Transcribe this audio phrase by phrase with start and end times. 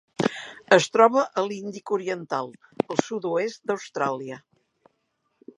[0.77, 2.49] Es troba a l'Índic oriental:
[2.95, 4.41] el sud-oest d'Austràlia.